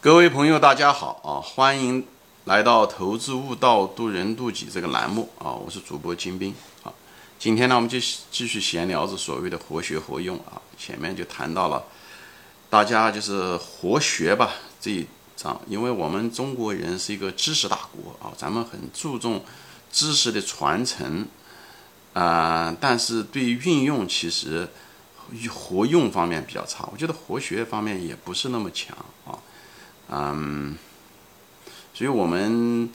[0.00, 1.42] 各位朋友，大家好啊！
[1.42, 2.06] 欢迎
[2.44, 5.50] 来到《投资悟道，渡人渡己》这个栏目啊！
[5.50, 6.92] 我是主播金兵啊。
[7.36, 7.98] 今天呢，我们就
[8.30, 10.62] 继续闲聊着所谓的活学活用啊。
[10.78, 11.82] 前面就谈到了，
[12.70, 15.04] 大家就是活学吧这一
[15.36, 19.42] 章，因为我们中国人是一个知识大国啊，咱们很注重
[19.90, 21.26] 知识的传承
[22.12, 24.68] 啊，但是对运用其实。
[25.50, 29.36] 活用方面比较差，我觉得活学方面也不是那么强啊，
[30.10, 30.76] 嗯，
[31.92, 32.88] 所以我们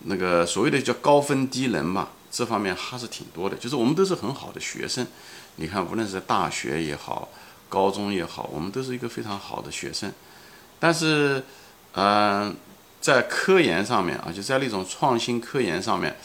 [0.00, 3.56] 那个所谓的叫高分低能嘛，这方面还是挺多的。
[3.56, 5.06] 就是我们都是很好的学生，
[5.56, 7.28] 你看，无论是大学也好，
[7.68, 10.12] 高中也好，我们都是一个非常好的学生。
[10.78, 11.42] 但是，
[11.92, 12.54] 嗯，
[13.00, 16.16] 在科研上面啊，就在那种创新科研上面，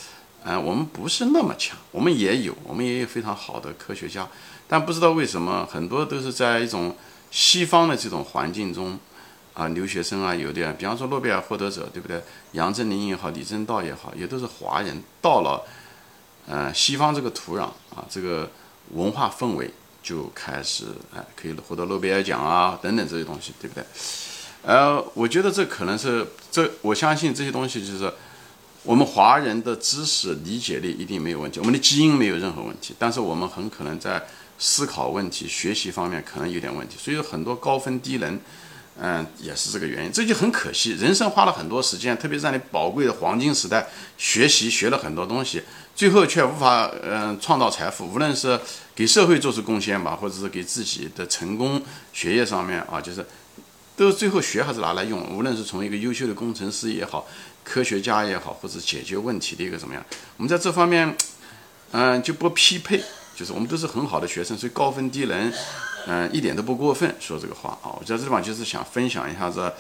[0.44, 1.78] 嗯，我们不是那么强。
[1.92, 4.28] 我们也有，我们也有非常好的科学家。
[4.68, 6.96] 但不知道为什么，很多都是在一种
[7.32, 9.00] 西方的这种环境中，
[9.54, 12.22] 啊，留学生啊，有的，比方说诺贝尔获得者，对不对？
[12.54, 15.62] 杨振宁也好，李政道也好，也都是华人，到了，
[16.48, 18.50] 呃，西方这个土壤啊，这个
[18.92, 19.70] 文化氛围
[20.02, 23.84] 就开始，哎，可以获得诺贝尔奖啊，等等这些东西，对不对？
[24.64, 28.14] 呃，我觉得这可能是，这我相信这些东西就是
[28.84, 34.24] 我们华人的知识理解力一定没有问题，我们的基因没有任何问题，但是我们很可能在。
[34.64, 38.40] 思考问题、学习方面可能有点问题，所以说很多高分低能，
[39.00, 40.12] 嗯，也是这个原因。
[40.12, 45.64] 这就很可惜，人生花了很多时间，特别是在你宝贵的黄金时代学习，学了很多东西，
[45.96, 48.60] 最后却无法嗯创造财富，无论是
[48.94, 51.82] 给社会做出贡献吧，或者是给自己的成功
[52.14, 53.26] 学业上面啊，就是
[53.96, 55.36] 都最后学还是拿来用。
[55.36, 57.26] 无论是从一个优秀的工程师也好，
[57.64, 60.06] 科学家也好，或者解决问题的一个怎么样，
[60.38, 61.16] 我们在这方面
[61.92, 63.02] 嗯就不匹配。
[63.34, 65.52] 就是我们都是很好的学生，所以高分低能，
[66.08, 67.16] 嗯，一点都不过分。
[67.20, 69.72] 说这个话啊，我在这地方就是想分享一下子，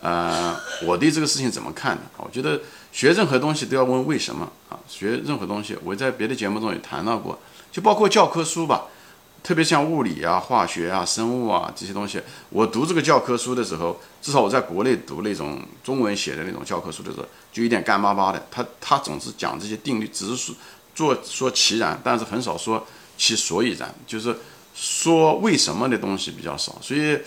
[0.00, 2.02] 呃，我对这个事情怎么看的。
[2.16, 2.60] 我觉得
[2.92, 4.78] 学任何东西都要问为什么啊。
[4.88, 7.38] 学任何东西，我在别的节目中也谈到过，
[7.70, 8.86] 就包括教科书吧，
[9.42, 12.20] 特别像物理啊、化学啊、生物啊这些东西，
[12.50, 18.46] 我读这个教科书的时候，至少我在国内读那种中文写的那种教科书的时候，就有点干巴巴的。
[18.50, 20.54] 他他总是讲这些定律，只是说
[20.94, 22.86] 做说其然，但是很少说。
[23.20, 24.32] 其所以然，就是
[24.80, 27.18] 说为什么的东西比较少，所以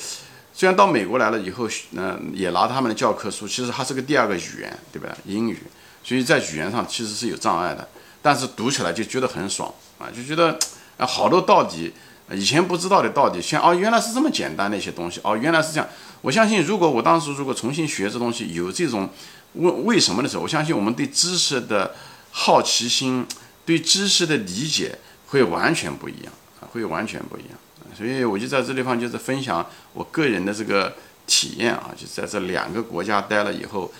[0.53, 5.13] 虽然到美国来了以后，嗯，也拿他们的教科书，其实它是个第二个语言，对吧？
[5.25, 5.59] 英语，
[6.01, 7.85] 所以在语言上其实是有障碍的，
[8.22, 9.69] 但是读起来就觉得很爽
[10.00, 10.57] 啊，就觉得
[10.95, 11.91] 啊好多道理，
[12.31, 15.89] 以前不知道的道理，像哦原来是这么简单的一些东西，哦原来是这样。
[16.22, 19.09] 我相信如果我当时如果重新学这东西，有这种
[19.56, 21.94] 问为什么的时候，我相信我们对知识的
[22.31, 23.28] 好奇心，
[23.66, 24.97] 对知识的理解。
[25.28, 26.33] 会完全不一样，
[26.70, 27.52] 会完全不一样，
[27.96, 30.94] 所以我就在这地方就是分享我个人的这个
[31.26, 33.92] 体验啊，就在这两个国家待了以后，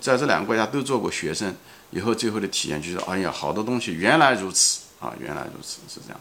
[0.00, 1.54] 在这两个国家都做过学生，
[1.90, 6.20] 以后最后的体验就是，哎呀，好多东西原来如此啊，原来如此是这样。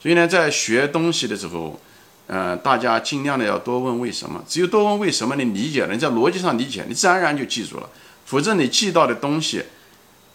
[0.00, 1.80] 所以呢，在学东西的时候，
[2.26, 7.88] 呃，大家尽量的要多问为什么，只有多问为什么，你理解了，你在逻辑上理解，你自然而然就记住了。
[8.26, 9.64] 否则你记到的东西，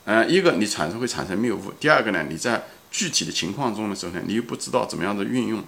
[0.06, 5.62] 嗯，一个你产生会产生谬误，第二个呢，你在具体的情况中的时候呢，你又不知道怎么样的运用，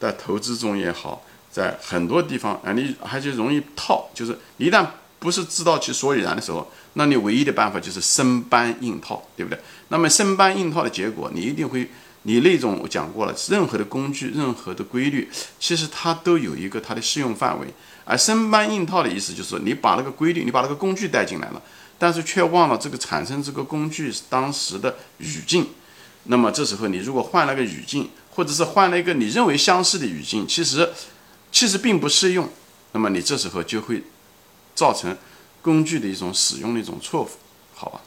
[0.00, 4.08] 在投资中也好，在很多地方啊，你还就容易套。
[4.14, 4.86] 就是一旦
[5.18, 9.60] 不是知道其所以然的时候，那你唯一的办法就是生搬硬套，对不对？
[9.88, 11.88] 那么生搬硬套的结果，你一定会，
[12.22, 15.28] 你那种我讲过了，任何的工具、任何的规律，
[15.60, 17.66] 其实它都有一个它的适用范围。
[18.06, 21.62] 而生搬硬套的意思就是，你把那个规律，你把那个工具带进来了，
[21.98, 25.66] 但是却忘了这个产生这个工具当时的语境。
[26.24, 30.90] 那么这时候，你如果换了个语境，或者是换了一个你认为相似的语境，其实
[31.52, 32.48] 其实并不适用。
[32.92, 34.02] 那么你这时候就会
[34.74, 35.16] 造成
[35.60, 37.28] 工具的一种使用的一种错误，
[37.74, 38.00] 好吧？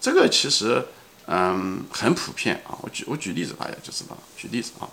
[0.00, 0.84] 这个其实
[1.26, 2.78] 嗯很普遍啊。
[2.80, 4.16] 我举我举例子，大家就知道。
[4.36, 4.88] 举例子啊，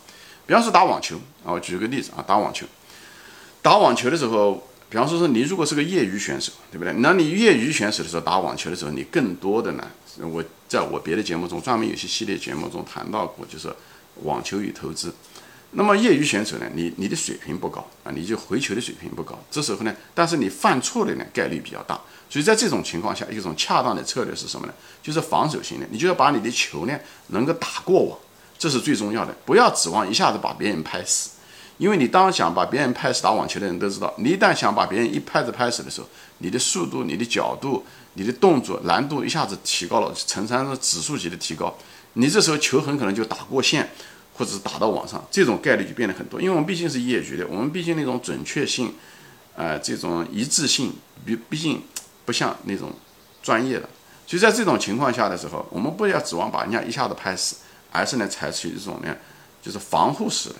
[0.46, 2.66] 比方说打网球啊，我举个例子啊，打网球，
[3.62, 6.94] 打网球的时候，比方说是你如果是个业余选手，对不对？
[7.00, 9.86] 那你业余选手的时候打网球的时候，你更多的呢？
[10.20, 13.72] 我在我别的节目中专门有些系列节目中谈到过，就是
[14.24, 15.14] 网球与投资。
[15.72, 19.38] 那么业余选手呢，你你的水平不高啊，你就回球的水平不高。
[19.52, 22.00] 这时候呢，但是你犯错的呢概率比较大。
[22.30, 24.74] 所以在这种情况下，一种恰当的策略是什么呢？
[25.04, 26.98] 就是防守型的，你就要把你的球呢
[27.28, 28.18] 能够打过网，
[28.58, 29.36] 这是最重要的。
[29.46, 31.32] 不要指望一下子把别人拍死，
[31.78, 36.08] 因为你当想把别人拍死打网球的人都知道，你一旦想把别人一拍子拍死的时候，
[36.40, 37.86] 你的速度、你的角度。
[38.20, 41.72] 你的动作难度一下子提高了，成三个指数级的提高，
[42.14, 43.88] 你这时候球很可能就打过线，
[44.34, 46.42] 或者是打到网上，这种概率就变得很多。
[46.42, 48.96] 因为我们毕竟是业余的，我们毕竟那种准确性，
[49.56, 50.94] 呃，这种一致性，
[51.24, 51.80] 毕毕竟
[52.26, 52.92] 不像那种
[53.44, 53.88] 专业的。
[54.26, 57.58] 所以在这种情况下的时候，我们不要指望把人家一下子拍死，
[57.92, 59.16] 而是呢采取一种呢，
[59.62, 60.56] 就是防护式的，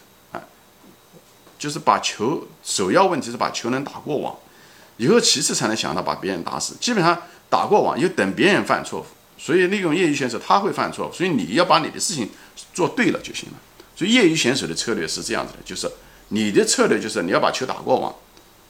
[1.58, 4.36] 就是把球首要问题是把球能打过网，
[4.98, 6.76] 以后其次才能想到把别人打死。
[6.80, 9.06] 基本上打过网，又等别人犯错误。
[9.40, 12.30] 所以那种业余选手他会犯错误，所以你要把你的事情
[12.74, 13.56] 做对了就行了。
[13.96, 15.92] 所以业余选手的策略是这样子的，就是
[16.30, 18.14] 你的策略就是你要把球打过网。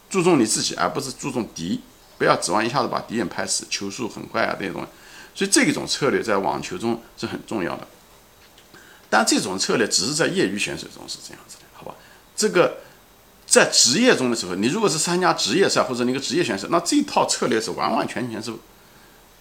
[0.09, 1.81] 注重你自己，而不是注重敌，
[2.17, 4.87] 不要指望一下子把敌人拍死，球速很快啊这种，
[5.35, 7.85] 所以这种策略在网球中是很重要的。
[9.09, 11.63] 但这种策略只是在业余选手中是这样子的，
[12.37, 12.77] 这个
[13.45, 18.53] 在职业中的时候，你如果是参加职业赛或者你个职业选手，那这套策略是完完全全是，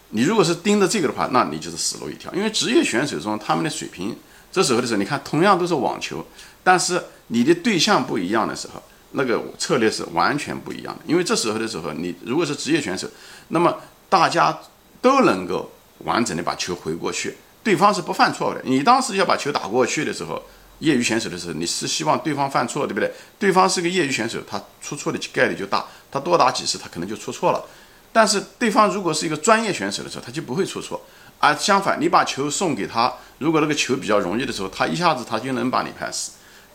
[0.09, 2.33] 你如果是盯着这个的话，那你就是死路一条。
[2.35, 4.17] 因为职业选手中他们的水平，
[4.51, 6.27] 这时候的时候，你看同样都是网球，
[6.65, 8.83] 但是你的对象不一样的时候。
[9.13, 13.09] 那个策略是完全不一样的，因为这时候的时候，你如果是职业选手，
[13.49, 13.75] 那么
[14.11, 14.59] 大家
[15.01, 18.61] 都能够完整的把球回过去，对方是不犯错的。
[18.65, 20.43] 你当时要把球打过去的时候，
[20.81, 23.13] 业余选手的时候，你是希望对方犯错，对不对？
[23.39, 27.65] 对方是个业余选手，他出错的概率就大，他多打几次他可能就出错了。
[28.13, 31.01] 但是对方如果是一个专业选手的时候，他就不会出错。
[31.39, 36.33] 而相反，你把球送给他，如果那个球比较容易的时候，他一下子他就能把你拍死，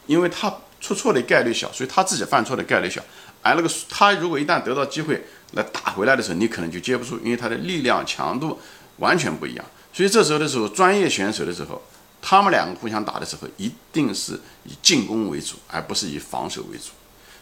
[0.07, 0.53] 因为他。
[0.81, 2.99] 出错的概率小，所以他自己犯错的概率小。
[3.43, 8.59] 而那个他如果一旦得到机会来打回来的时候，你可能就接不住，因为他的力量强度
[8.97, 9.63] 完全不一样。
[9.93, 11.79] 所以这时候的时候，专业选手的时候，
[12.21, 16.91] 他们两个互相打的时候，一定是以进攻为主，而不是以防守为主。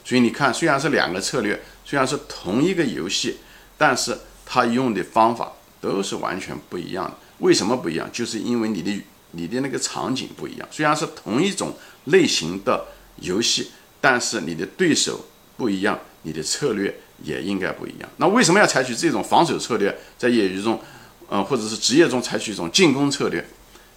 [0.03, 3.37] 所以你看，虽然是两个策略，虽然是同一个游戏，
[3.77, 7.15] 但是他用的方法都是完全不一样的。
[7.39, 8.09] 为什么不一样？
[8.11, 10.67] 就是因为你的你的那个场景不一样。
[10.71, 12.85] 虽然是同一种类型的。
[13.21, 15.25] 游戏，但是你的对手
[15.57, 18.09] 不一样，你的策略也应该不一样。
[18.15, 19.93] 那为什么要采取这种防守策略？
[20.17, 20.81] 在业余中，
[21.27, 23.45] 呃，或者是职业中采取一种进攻策略，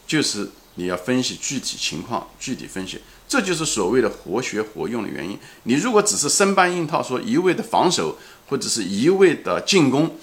[0.09, 5.39] 就是你要分析具体情况，具体分析，这就是所谓的活学活用的原因。
[5.65, 8.17] 你如果只是生搬硬套，说一味的防守
[8.49, 10.17] 或者是一味的进攻，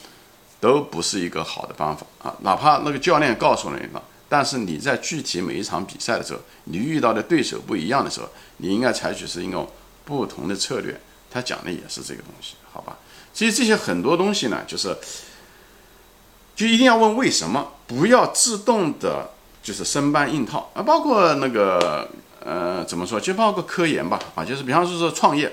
[0.59, 2.35] 都不是一个好的方法啊。
[2.41, 4.03] 哪怕那个教练告诉了你了。
[4.27, 9.67] 但是你在具体每一场比赛的时候，你遇到的对手不一样的时候，你应该采取是一种
[10.05, 10.99] 不同的策略。
[11.31, 12.97] 他讲的也是这个东西，好吧？
[13.33, 14.97] 所以这些很多东西呢，就是
[16.55, 19.29] 就一定要问为什么，不要自动的，
[19.69, 20.81] 就是生搬硬套啊。
[20.81, 22.09] 包括那个
[22.43, 23.19] 呃，怎么说？
[23.19, 25.51] 就包括科研吧，啊，就是比方说说创业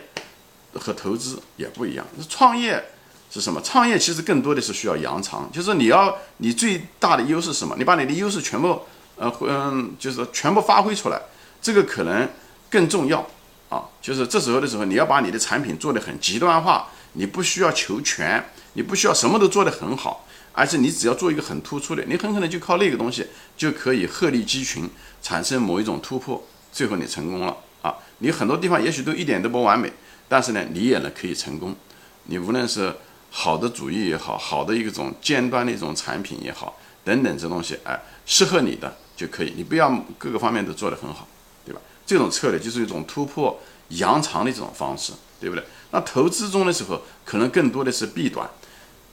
[0.73, 2.83] 和投资也不一样，创业。
[3.29, 3.61] 是什么？
[3.61, 7.75] 创业其实更多的是需要扬长，就是你要你最大的优势是什么？
[7.77, 8.81] 你把你的优势全部，
[9.17, 11.21] 呃，嗯，就是全部发挥出来，
[11.61, 12.27] 这个可能
[12.71, 13.27] 更重要
[13.69, 13.83] 啊。
[14.01, 18.43] 就是这时候的时候，你要把你的产品做得很极端化，你不需要求全，
[18.75, 20.25] 你不需要什么都做得很好，
[20.57, 23.27] 而且你只要做一个很突出的，你很可能就靠那个东西
[23.59, 24.89] 就可以鹤立鸡群，
[25.21, 26.43] 产生某一种突破，
[26.73, 27.95] 最后你成功了啊。
[28.21, 29.93] 你很多地方也许都一点都不完美，
[30.27, 31.77] 但是呢，你也能可以成功。
[32.25, 32.91] 你无论是
[33.31, 41.29] 好的主意也好，好的一种尖端的一种产品也好，等等这东西，哎，适合你的就可以，你不要各个方面都做得很好，
[41.67, 41.81] 对吧？
[42.07, 45.63] 这种策略就是一种突破扬长的这种方式，对不对？
[45.91, 48.49] 那投资中的时候，可能更多的是避短，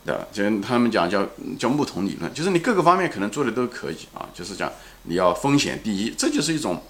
[0.05, 0.27] 对吧？
[0.31, 4.71] 就他们讲叫叫木桶理论，就是你各个方面可能做的都可以啊，就是讲
[5.03, 6.81] 你要风险第一，这就是一种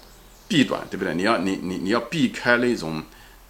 [0.48, 1.14] 避短，对不对？
[1.14, 3.02] 你要你你你要避开那种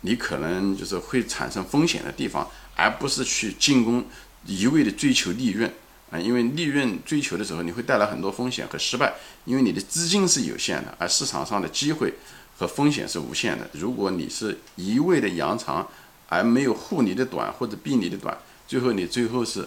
[0.02, 2.49] 你可能就是会产生风险的地方。
[2.76, 4.04] 而不是去进攻，
[4.47, 5.73] 一味的追求利润
[6.11, 6.18] 啊！
[6.18, 12.12] 因为利润追求的时候，你会带来很多风险和失败，因为你的资金是有限的，而市场上的机会
[12.59, 13.71] 和风险是无限的。
[13.75, 15.87] 如果你是一味的扬长，
[16.28, 18.37] 而没有护你的短或者避你的短，
[18.75, 19.64] 最后你最后是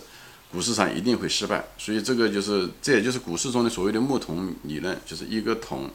[0.51, 1.63] 股市上一定会失败。
[1.77, 5.89] 所以这个就是，这也就是股市中的所谓的木桶理论，就是一个桶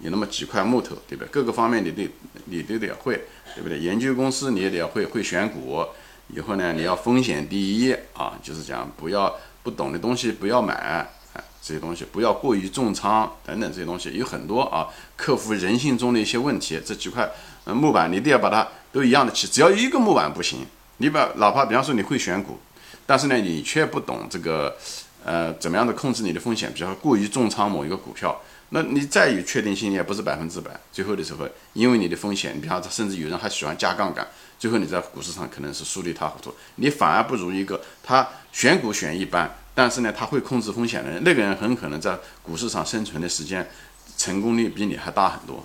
[0.00, 1.28] 有那么几块木头，对不对？
[1.30, 2.10] 各个方面你得
[2.46, 3.22] 你都得会，
[3.54, 3.78] 对不对？
[3.78, 5.86] 研究公司你也得会，会选股。
[6.34, 9.32] 以后呢，你要风险第一啊，就是讲不要
[9.62, 17.30] 不懂的东西不要买，哎，这些东西不要过于重仓等等这些东西有很多啊，克服人性中的一些问题，这几块
[17.66, 20.66] 木板你都要把它都一样的去，只要一个木板不行，
[20.98, 22.58] 你把哪怕比方说你会选股，
[23.04, 24.76] 但是呢你却不懂这个
[25.24, 34.26] 呃怎么样的控制你的风险，比方过于重仓某一个股票，那你再有确定性也不是百分之百，最后的时候因为你的风险，你比方说甚至有人还喜欢加杠杆。
[34.58, 43.68] 最后你在股市上可能是输得一塌糊涂，你反而不如一个他选股选一般，但是呢他会控制风险的人，那个人很可能在股市上生存的时间，
[44.16, 45.62] 成功率比你还大很多，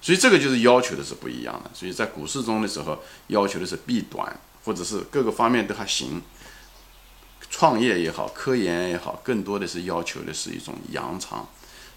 [0.00, 1.70] 所以这个就是要求的是不一样的。
[1.74, 6.22] 所以在股市中的时候，要求的是避短或者是各个方面都还行。
[7.50, 11.48] 创业也好，科研也好，更多的是要求的是一种扬长。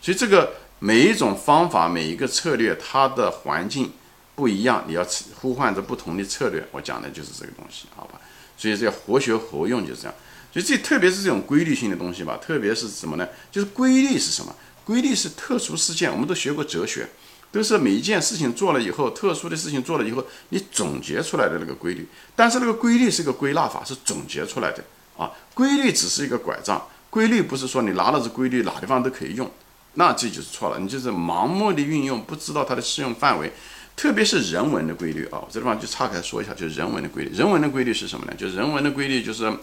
[0.01, 3.91] 所以这个每一种方法，每一个策略，它的环境
[4.33, 5.05] 不一样，你要
[5.36, 6.67] 呼唤着不同的策略。
[6.72, 8.19] 我讲的就是这个东西，好吧？
[8.57, 10.15] 所以这活学活用就是这样。
[10.51, 13.27] 所以这特别是这种规律性的东西吧，特别是什么呢？
[13.51, 14.55] 就是规律是什么？
[14.83, 17.07] 规律是特殊事件，我们都学过哲学。
[17.53, 22.07] 都是每一件事情做了以后，特殊的事情做了以后，你总结出来的那个规律。
[22.36, 24.83] 但是那个规律是个归纳法，是总结出来的
[25.15, 25.29] 啊。
[25.53, 29.50] 规律只是一个拐杖，规律不是说你拿了这规律哪地方都可以用，
[29.93, 30.79] 那这就是错了。
[30.79, 33.53] 你就是盲目的运用，不知道它的适用范围。
[33.95, 37.29] 特别是人文的规律啊，这地方就岔开说一下，就是人文的规律。
[37.36, 38.33] 人文的规律是什么呢？
[38.36, 39.53] 就人文的规律就是，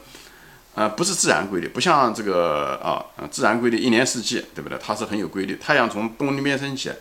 [0.77, 4.79] 呃，不是自然规律，不像这个啊，自然规律一年四季，对不对？
[4.81, 6.93] 它是很有规律，太阳从东边升起。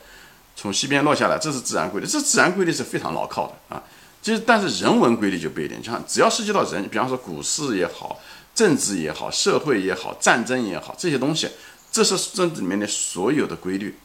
[0.62, 3.82] 从西边落下来，这是自然规律，这自然规律是非常牢靠的啊。
[4.22, 8.20] 其实，但是人文规律就不一定，像只要涉及到人，比方说股市也好，
[8.54, 11.48] 政治也好，社会也好，战争也好，这些东西，
[11.90, 13.96] 这是这里面的所有的规律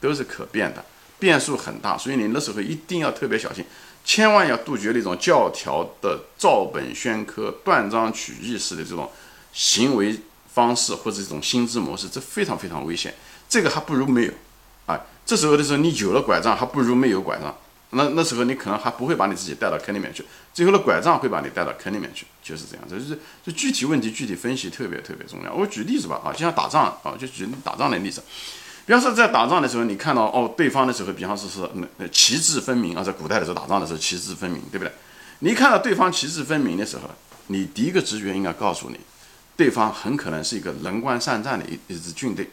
[0.00, 0.82] 都是可变的，
[1.18, 3.62] 变数很大，所以你那时候一定要特别小心，
[4.02, 9.10] 千万要杜绝那种教条的照本宣科、断章取义式的这种
[9.52, 10.18] 行为
[10.54, 13.14] 方式或者这种心智模式，这非常非常危险。
[13.46, 14.32] 这个还不如没有。
[15.28, 17.54] 这时候的时候，你有了拐杖，还不如没有拐杖。
[17.90, 22.84] 那那时候你可能还不会把你自己带到坑里面去，最后的拐杖会把你带到坑里面去，就是这样。
[22.88, 25.52] 这就是就具体问题具体分析特别特别重要。
[25.52, 28.22] 我举例子吧，啊，就像打仗啊，就举打仗的例子。
[28.86, 34.90] 比方说在打仗的时候，你看到哦，对方的时候，比方说是那那旗帜分明啊，在古代的时候打仗的时候旗帜分明，对不对？
[35.40, 37.02] 你看到对方旗帜分明的时候，
[37.48, 38.98] 你第一个直觉应该告诉你，
[39.58, 42.48] 对方很可能是一个能官善战的一一支军队。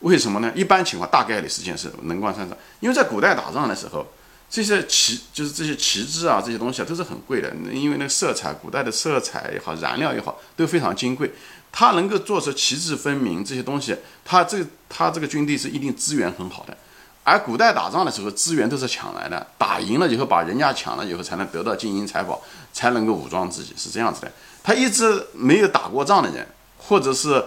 [0.00, 0.52] 为什么呢？
[0.54, 4.06] 一般情况大概率事件是能关山战，因为在古代打仗的时候，
[4.50, 11.32] 这些旗就是这些旗帜啊，这些东西啊都是很贵的，因为那个色彩，古代的色彩也好，燃料也好，都非常金贵。
[11.72, 16.76] 它能够做出旗帜分明这些东西，它这它这个军队是一定资源很好的。
[17.24, 24.30] 而古代打仗的时候，资源都是抢来的，打赢了以后把人家抢了以后，才能得到金银财宝，才能够武装自己，是这样子的。
[24.62, 27.42] 他一直没有打过仗的人，或者是。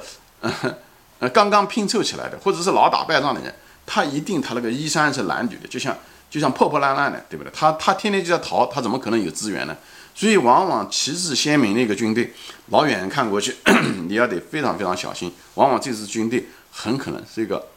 [1.20, 3.54] 呃，刚刚拼凑起来的，或者是老打败仗的人，
[3.86, 5.96] 他一定他那个衣衫是褴褛的，就像
[6.30, 7.52] 就像破破烂烂的，对不对？
[7.54, 9.76] 他他天天就在逃，他怎么可能有资源呢？
[10.16, 12.34] 所以往往旗帜鲜明的一个军队，
[12.68, 13.56] 老远看过去，
[14.08, 15.34] 你要得非常非常小心。
[15.56, 17.68] 往往这支军队很可能是一个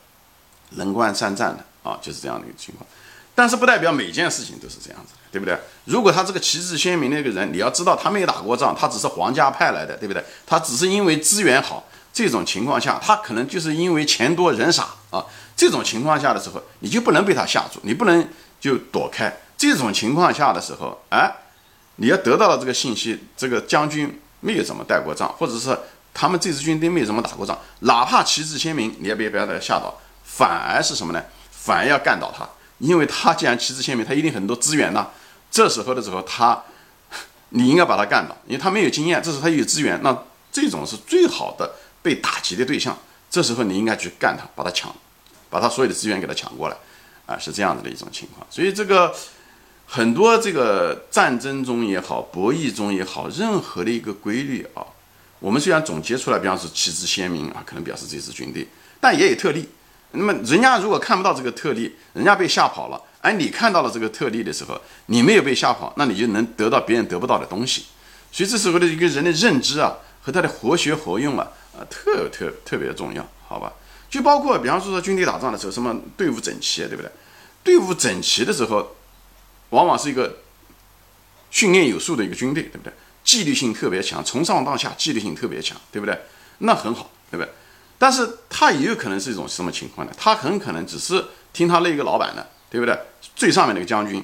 [0.71, 2.87] 能关善战的啊，就是这样的一个情况。
[3.35, 5.59] 但是不代表每件事情都是这样子的，对不对？
[5.85, 10.23] 如果他这个旗帜鲜明的一个人，你要知道他没有打过仗，他只是皇家派来的，对不对？
[10.47, 11.85] 他只是因为资源好。
[12.13, 15.25] 这种情况下，他可能就是因为钱多人傻啊。
[15.55, 18.27] 这种情况下的时候，你就不能被他吓住，你不能
[18.61, 19.33] 就躲开。
[19.57, 21.31] 这种情况下的时候，哎，
[21.97, 25.79] 你要得到了这个信息，这个将军没有怎么带过仗，或者是
[26.13, 31.23] 他们这支军队没有怎么打过仗，哪怕旗帜鲜明，你也别不要他吓到，反而是什么呢？
[31.51, 35.09] 反而要干倒他，因为他既然旗帜鲜明，他一定很多资源呐。
[35.51, 36.61] 这时候的时候，他
[37.51, 40.17] 你应该把他干倒，因为他没有经验，这时候他有资源，那
[40.51, 41.71] 这种是最好的。
[42.03, 42.99] 被打击的对象，
[43.31, 44.95] 这时候你应该去干他，把他抢，
[45.49, 46.77] 把他所有的资源给他抢过来，
[47.27, 48.47] 啊，是这样子的一种情况。
[48.51, 49.15] 所以这个
[49.87, 54.85] 很多这个战争中也好，博弈中也好，任何的一个规律啊，
[55.39, 58.67] 我们虽然总结出来，比方说旗帜鲜明啊，可能表示这支军队，
[59.01, 59.69] 但也有特例。
[60.13, 67.85] 那么人家如果看不到这个特例，人家被吓跑了，而你看到了这个特例的时候，你没有被吓跑，那你就能得到别人得不到的东西。
[68.31, 71.49] 所以这时候的一个人的认知啊，和他的活学活用啊。
[71.91, 73.73] 特特特别重要，好吧？
[74.11, 77.11] 就包括，比方说说军队打仗的时候，什么队伍整齐，对不对？
[77.65, 78.95] 队伍整齐的时候，
[79.71, 80.39] 往往是一个
[81.51, 82.93] 训练有素的一个军队，对不对？
[83.25, 86.19] 纪律性特别强，从上到下纪律性特别强，对不对？
[86.59, 87.51] 那很好，对不对？
[87.99, 90.13] 但是他也有可能是一种什么情况呢？
[90.19, 92.99] 他很可能只是听他那个老板的，对不对？
[93.37, 94.23] 最上面那个将军，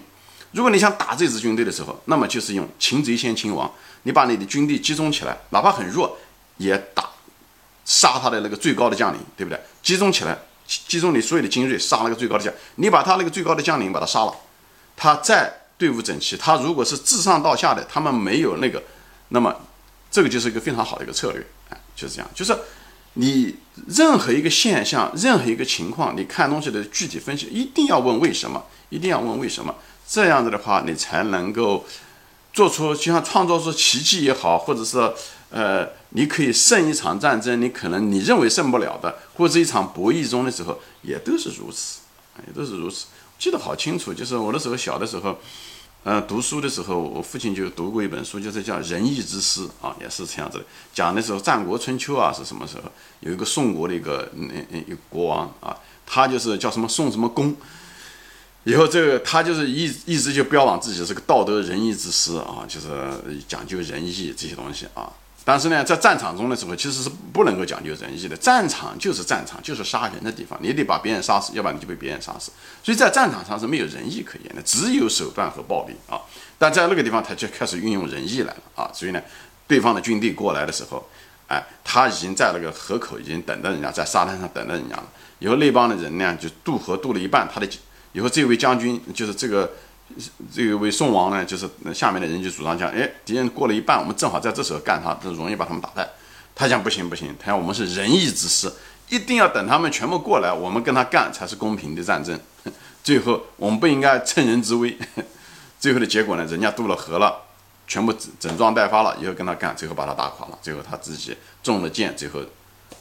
[0.50, 3.72] 如果你想打这支军队的时候，那么就是用擒贼先擒王，
[4.02, 6.18] 你把你的军队集中起来，哪怕很弱，
[6.56, 7.08] 也打。
[7.88, 9.58] 杀他的那个最高的将领，对不对？
[9.82, 12.52] 集中起来，集中你所有的精锐，杀那个最高的将。
[12.74, 14.34] 你把他那个最高的将领把他杀了，
[14.94, 16.36] 他再队伍整齐。
[16.36, 18.82] 他如果是自上到下的，他们没有那个，
[19.30, 19.56] 那么
[20.10, 21.42] 这个就是一个非常好的一个策略。
[21.70, 22.30] 哎，就是这样。
[22.34, 22.54] 就是
[23.14, 29.74] 你任何一个现象，任何一个情况，你看东西的具体分析，一定要问为什么，一定要问为什么。
[30.06, 31.86] 这样子的话，你才能够
[32.52, 35.14] 做出就像创造出奇迹也好，或者是。
[35.50, 42.00] 呃，你可以胜一场战争，你可能你认为胜不了的，或者一场博弈中的时候，也都是如此，
[42.46, 43.06] 也都是如此。
[43.38, 45.38] 记得好清楚，就是我那时候小的时候，
[46.04, 50.64] 呃，读书的时候，我父亲就读过一本书，就是叫《仁义之师》啊，也是这样子。
[50.92, 52.90] 讲的时候，战国春秋啊是什么时候？
[53.20, 57.56] 有一个宋国的一个嗯嗯一个国王啊，他就是叫什么宋什么公。
[58.64, 62.88] 以后这个他就是一一直就标榜自己是个道德仁义之师啊，就是
[63.46, 65.10] 讲究仁义这些东西啊。
[65.50, 68.36] 但是呢，在战场中的时候，其实是不能够讲究仁义的。
[68.36, 72.52] 战场就是战场，就是杀人的地方，你得把别人杀死，要不然你就被别人杀死。
[72.84, 76.20] 所以在战场上是没有仁义可言的，只有手段和暴力啊。
[76.58, 78.90] 但在那个地方，他就开始运用仁义来了啊。
[78.92, 79.22] 所以呢，
[79.66, 81.08] 对方的军队过来的时候，
[81.46, 85.04] 哎，他已经在那个河口已经等着人家，在沙滩上等着人家了。
[85.38, 87.66] 以后那帮的人呢，就渡河渡了一半，他的
[88.12, 89.72] 以后这位将军就是这个。
[90.52, 96.08] 这位宋王呢，就是下面的人就主张讲，哎，敌人过了一半，我们正好在这时候干他，就容易把他们打败。
[96.54, 98.72] 他讲不行不行，他讲我们是仁义之师，
[99.08, 102.40] 一定要等他们全部过来，我们跟他干才是公平的战争。
[103.04, 104.98] 最后我们不应该趁人之危。
[105.78, 107.42] 最后的结果呢，人家渡了河了，
[107.86, 112.40] 全部整装待发了，以后跟他干，最后把他打垮了，最后他自己中了箭，最后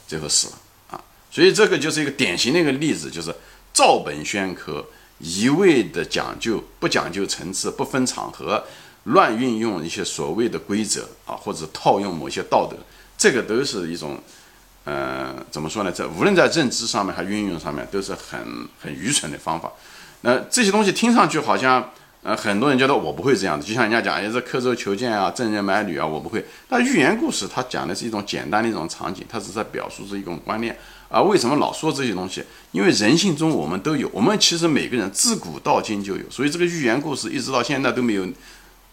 [0.06, 0.54] 最后死了
[0.90, 1.00] 啊。
[1.30, 3.34] 所以这个就是一个典型的一个例子，就是
[3.72, 4.84] 照本宣科。
[5.18, 8.64] 一味的讲究，不讲究层次，不分场合，
[9.04, 12.76] 乱运用一些所谓的规则啊，或者套用某些道德，
[13.16, 14.20] 这个都是一种，
[14.84, 15.90] 嗯，怎么说呢？
[15.90, 19.72] 在无论在认知上面还运用上面，都是很很愚蠢的方法。
[20.20, 21.90] 那这些东西听上去好像，
[22.28, 26.44] 呃，很多人觉得我不会这样子，就像人家讲，哎，这刻舟求剑啊，赠人买履啊，我不会。
[26.68, 30.76] 那寓言故事它讲的是一种简单的一种场景，它是在表述这一种观念。
[31.08, 32.44] 啊，为什么老说这些东西？
[32.72, 38.28] 因为人性中我们都有，我们其实每个人自古到今就有，所以这个寓言故事一直到现在都没有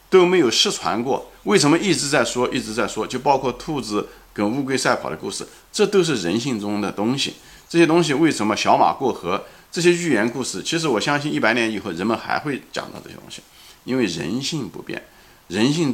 [0.10, 1.30] 都没有失传过。
[1.44, 3.06] 为什么一直在说，一直在说？
[3.06, 7.34] 就包括兔子跟乌龟赛跑的故事，这都是人性中的东西。
[7.68, 9.44] 这些东西为什么小马过河？
[9.76, 13.42] 这些寓言故事，其实我相信一百年以后人们还会讲到这些东西，
[13.84, 15.04] 因为人性不变，
[15.50, 15.94] 人性